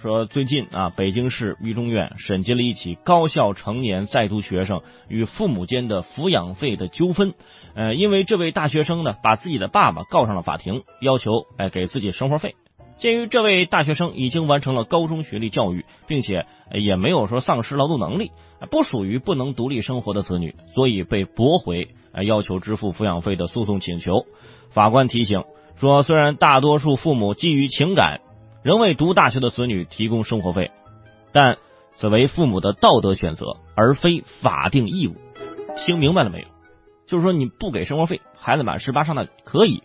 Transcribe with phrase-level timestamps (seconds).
[0.00, 7.34] 说最近啊，北京市一中院审结了一起高校成年在读学生与父母间的抚养费的纠纷。
[7.74, 12.54] 呃，因为这位大学生呢，把自己的爸爸告上了法庭，要求哎给自己生活费。
[12.98, 18.30] 鉴于这位大学生已经完成了高中学历教育，并且也没有说丧失劳动能力，
[18.70, 21.88] 不属于不能独立生活的子女，所以被驳回
[22.24, 24.26] 要求支付抚养费的诉讼请求。
[24.70, 25.42] 法官提醒
[25.76, 28.20] 说，虽然大多数父母基于情感，
[28.68, 30.70] 仍为读大学的子女提供生活费，
[31.32, 31.56] 但
[31.94, 35.16] 此为父母的道德选择，而非法定义务。
[35.74, 36.48] 听明白了没有？
[37.06, 39.82] 就是说你不给生活费，孩子满十八上大可以。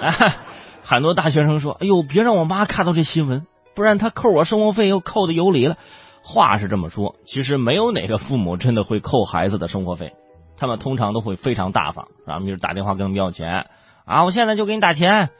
[0.00, 0.36] 哎。
[0.82, 5.76] 很多大学生说：“哎呦，别让我妈看到这新闻，不然她扣我生活费又扣的有理了。”
[6.24, 10.14] 话是这么说，其实没有哪个父母真的会扣孩子的生活费，
[10.56, 13.66] 他们通常都会非常大方，然后比如打电话跟他们要钱
[14.06, 15.30] 啊，我现在就给你打钱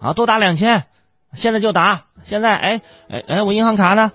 [0.00, 0.84] 啊，多打两千，
[1.34, 4.12] 现在就打，现在哎哎哎，我银行卡呢？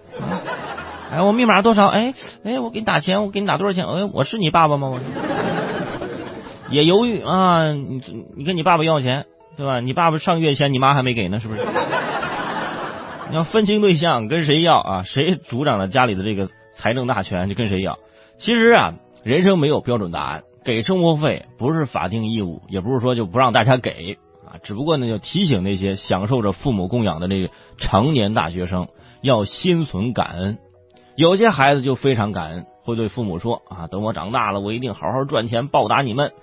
[1.11, 1.87] 哎，我密码多少？
[1.87, 3.85] 哎哎，我给你打钱，我给你打多少钱？
[3.85, 4.89] 哎，我是你爸爸吗？
[4.89, 4.99] 我
[6.69, 8.01] 也犹豫啊，你
[8.35, 9.25] 你跟你爸爸要钱。
[9.57, 9.79] 对吧？
[9.79, 11.65] 你爸爸上个月钱，你妈还没给呢，是不是？
[13.29, 15.03] 你要分清对象，跟谁要啊？
[15.03, 17.97] 谁主掌了家里的这个财政大权，就跟谁要。
[18.37, 24.17] 其实啊，人生没有标准答案，给生活费不是法定义务，也不是说就不让大家给
[24.63, 28.87] 只不过呢，就提醒那些享受着父母供养的那个成年大学生，
[29.21, 30.57] 要心存感恩。
[31.15, 36.33] 有些孩子就非常感恩，会对父母说啊：“等我长大了，我一定好好赚钱报答你们。”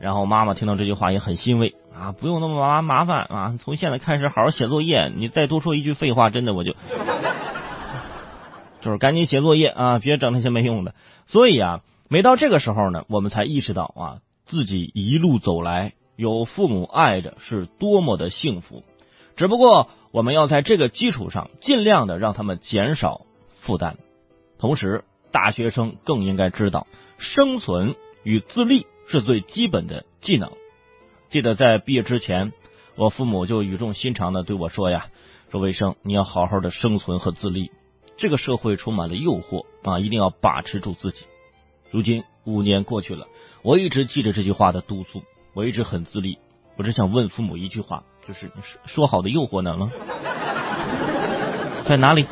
[0.00, 1.74] 然后妈妈听到这句话也很欣慰。
[1.94, 3.58] 啊，不用那么麻麻烦啊！
[3.60, 6.74] 从现在开始好好写作业，你再多说一句废话，真的我就
[8.80, 10.94] 就是赶紧写作业啊，别整那些没用的。
[11.26, 18.84] 所以啊，每到这个时候呢，我们才意识到啊，自己一路走来有父母爱着是多么的幸福。
[19.34, 23.22] 只不过我们要在这个基础上尽量的让他们减少
[23.58, 23.96] 负担，
[24.56, 26.86] 同时大学生更应该知道，
[27.18, 30.52] 生存与自立是最基本的技能。
[31.28, 32.52] 记得在毕业之前，
[32.94, 35.06] 我父母就语重心长的对我说呀
[35.50, 37.72] ：“说卫生，你要好好的生存和自立。
[38.16, 41.24] 这个社会充满了诱惑啊，一定要把持住自己。”
[41.90, 43.26] 如今五年过去了，
[43.62, 45.22] 我一直记着这句话的督促，
[45.54, 46.38] 我一直很自立。
[46.76, 49.76] 我只想问父母一句话，就是说说好的诱惑呢？
[51.86, 52.26] 在哪里？